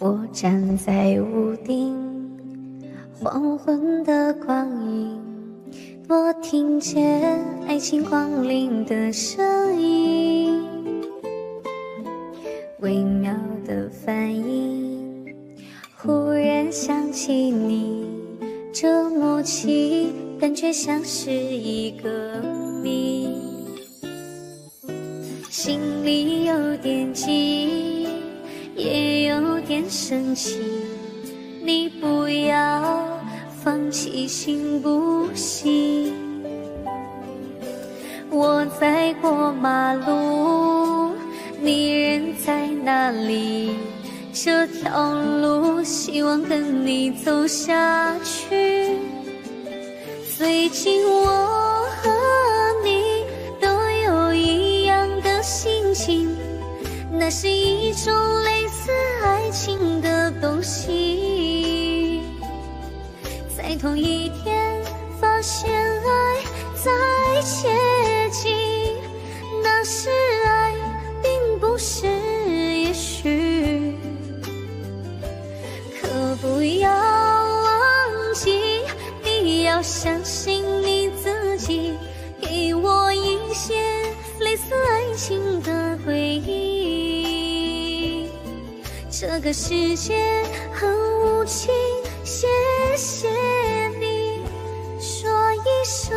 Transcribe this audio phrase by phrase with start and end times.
[0.00, 1.92] 我站在屋顶，
[3.20, 5.20] 黄昏的光影，
[6.08, 10.62] 我听见爱情光临的声音，
[12.78, 13.34] 微妙
[13.66, 15.34] 的反应，
[15.96, 18.06] 忽然想起你，
[18.72, 22.40] 这默契感觉像是一个
[22.84, 23.34] 谜，
[25.50, 27.97] 心里有点急，
[29.78, 30.58] 点生气，
[31.62, 33.08] 你不要
[33.62, 36.12] 放弃行不行？
[38.28, 41.12] 我在过马路，
[41.60, 43.70] 你人在哪里？
[44.32, 48.96] 这条路希望跟你走下去。
[50.36, 52.10] 最近我和
[52.82, 53.22] 你
[53.60, 53.68] 都
[54.04, 56.36] 有一样的心情，
[57.12, 58.90] 那是一种类似
[59.22, 62.22] 爱情的东西。
[63.56, 64.82] 在同一天
[65.20, 66.42] 发现爱
[66.74, 66.90] 在
[67.42, 67.68] 接
[68.30, 68.56] 近，
[69.62, 70.10] 那是
[70.46, 70.74] 爱，
[71.22, 73.94] 并不是也许。
[76.00, 78.82] 可不要忘记，
[79.22, 81.92] 你要相信你自己，
[82.40, 83.74] 给我一些
[84.40, 86.17] 类似爱情的回
[89.20, 90.14] 这个世界
[90.72, 90.88] 很
[91.24, 91.74] 无情
[92.22, 92.46] 谢
[92.96, 93.28] 谢
[93.98, 94.44] 你
[95.00, 96.16] 说一声